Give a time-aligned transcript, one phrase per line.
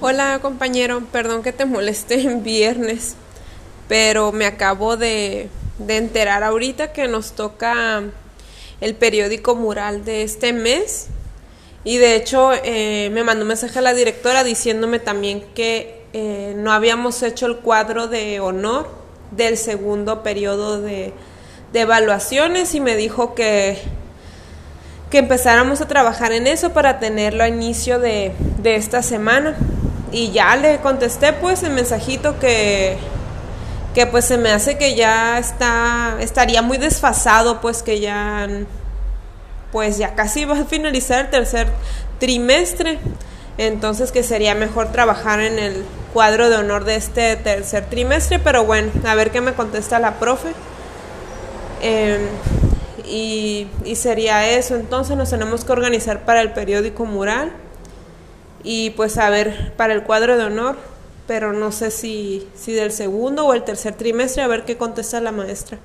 [0.00, 3.14] Hola compañero, perdón que te moleste en viernes,
[3.88, 8.02] pero me acabo de, de enterar ahorita que nos toca
[8.80, 11.06] el periódico mural de este mes
[11.84, 16.54] y de hecho eh, me mandó un mensaje a la directora diciéndome también que eh,
[16.56, 18.88] no habíamos hecho el cuadro de honor
[19.30, 21.12] del segundo periodo de,
[21.72, 23.78] de evaluaciones y me dijo que
[25.10, 29.56] que empezáramos a trabajar en eso para tenerlo a inicio de, de esta semana.
[30.12, 32.96] Y ya le contesté pues el mensajito que,
[33.94, 38.48] que pues se me hace que ya está, estaría muy desfasado pues que ya,
[39.72, 41.68] pues ya casi va a finalizar el tercer
[42.18, 42.98] trimestre.
[43.58, 48.64] Entonces que sería mejor trabajar en el cuadro de honor de este tercer trimestre, pero
[48.64, 50.48] bueno, a ver qué me contesta la profe.
[51.82, 52.28] Eh,
[53.06, 54.76] y, y, sería eso.
[54.76, 57.52] Entonces nos tenemos que organizar para el periódico mural
[58.66, 60.76] y pues a ver para el cuadro de honor,
[61.28, 65.20] pero no sé si, si del segundo o el tercer trimestre, a ver qué contesta
[65.20, 65.78] la maestra.